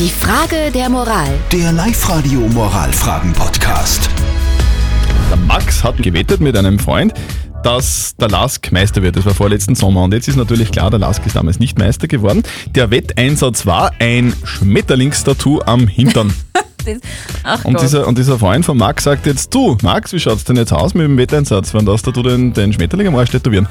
[0.00, 1.28] Die Frage der Moral.
[1.52, 4.08] Der Live-Radio Moralfragen-Podcast.
[5.28, 7.12] Der Max hat gewettet mit einem Freund,
[7.62, 9.16] dass der Lask Meister wird.
[9.16, 10.04] Das war vorletzten Sommer.
[10.04, 12.44] Und jetzt ist natürlich klar, der Lask ist damals nicht Meister geworden.
[12.74, 16.32] Der Wetteinsatz war ein Schmetterlingstattoo am Hintern.
[16.82, 16.96] Das,
[17.42, 20.56] ach Und dieser, und dieser Freund von Max sagt jetzt, du, Max, wie schaut's denn
[20.56, 21.74] jetzt aus mit dem Wetteinsatz?
[21.74, 23.68] Wann darfst du den, den Schmetterling am Arsch tätowieren?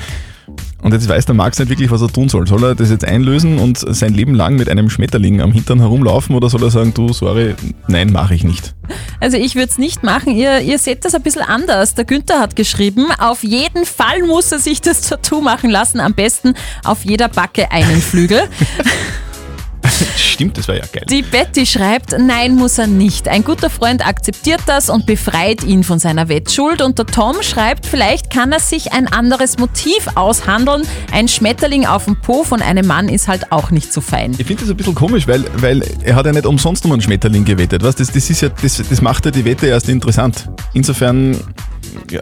[0.81, 2.47] Und jetzt weiß der Max nicht wirklich, was er tun soll.
[2.47, 6.35] Soll er das jetzt einlösen und sein Leben lang mit einem Schmetterling am Hintern herumlaufen
[6.35, 7.55] oder soll er sagen, du, sorry,
[7.87, 8.75] nein, mache ich nicht?
[9.19, 10.33] Also ich würde es nicht machen.
[10.33, 11.95] Ihr, ihr seht das ein bisschen anders.
[11.95, 15.99] Der Günther hat geschrieben, auf jeden Fall muss er sich das Tattoo machen lassen.
[15.99, 16.53] Am besten
[16.83, 18.41] auf jeder Backe einen Flügel.
[20.39, 21.03] Stimmt, das war ja geil.
[21.09, 23.27] Die Betty schreibt, nein, muss er nicht.
[23.27, 26.81] Ein guter Freund akzeptiert das und befreit ihn von seiner Wettschuld.
[26.81, 30.83] Und der Tom schreibt, vielleicht kann er sich ein anderes Motiv aushandeln.
[31.11, 34.31] Ein Schmetterling auf dem Po von einem Mann ist halt auch nicht so fein.
[34.37, 37.01] Ich finde das ein bisschen komisch, weil, weil er hat ja nicht umsonst um einen
[37.01, 37.83] Schmetterling gewettet.
[37.83, 40.49] Was, das, das, ist ja, das, das macht ja die Wette erst interessant.
[40.73, 41.35] Insofern,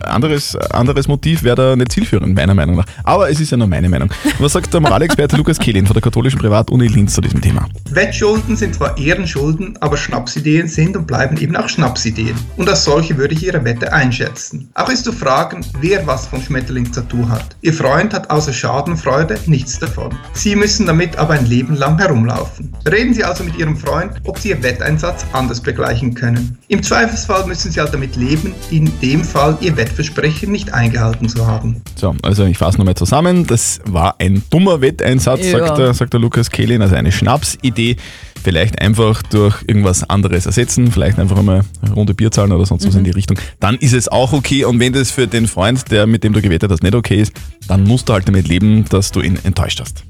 [0.01, 2.85] anderes, anderes Motiv wäre da nicht zielführend, meiner Meinung nach.
[3.03, 4.09] Aber es ist ja nur meine Meinung.
[4.39, 7.67] Was sagt der Moralexperte Lukas Kehlin von der katholischen Privatuni Linz zu diesem Thema?
[7.89, 12.35] Wettschulden sind zwar Ehrenschulden, aber Schnapsideen sind und bleiben eben auch Schnapsideen.
[12.55, 14.69] Und als solche würde ich Ihre Wette einschätzen.
[14.73, 17.55] Auch ist zu fragen, wer was vom Schmetterlingstattoo hat.
[17.61, 20.15] Ihr Freund hat außer Schadenfreude nichts davon.
[20.33, 22.73] Sie müssen damit aber ein Leben lang herumlaufen.
[22.89, 26.57] Reden Sie also mit Ihrem Freund, ob Sie Ihr Wetteinsatz anders begleichen können.
[26.69, 31.45] Im Zweifelsfall müssen Sie halt damit leben, in dem Fall Ihr Wettversprechen nicht eingehalten zu
[31.45, 31.81] haben.
[31.95, 33.45] So, also ich fasse nochmal zusammen.
[33.45, 35.59] Das war ein dummer Wetteinsatz, Ja.
[35.59, 37.97] sagt, der, sagt der Lukas Kehlin, also eine Schnapsidee.
[38.41, 42.87] Vielleicht einfach durch irgendwas anderes ersetzen, vielleicht einfach einmal eine Runde Bier zahlen oder sonst
[42.87, 43.37] was in die Richtung.
[43.59, 44.63] Dann ist es auch okay.
[44.63, 47.33] Und wenn das für den Freund, der mit dem du gewettet hast, nicht okay ist,
[47.67, 50.05] dann musst du halt damit leben, dass du ihn enttäuscht hast.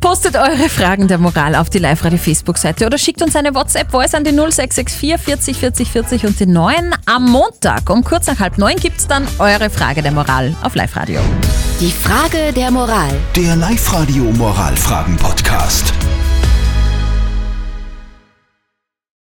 [0.00, 4.30] Postet eure Fragen der Moral auf die Live-Radio-Facebook-Seite oder schickt uns eine WhatsApp-Voice an die
[4.30, 6.94] 0664 40 40 40 und die 9.
[7.06, 11.20] Am Montag um kurz nach halb neun gibt's dann eure Frage der Moral auf Live-Radio.
[11.80, 13.10] Die Frage der Moral.
[13.34, 15.92] Der Live-Radio Moralfragen-Podcast.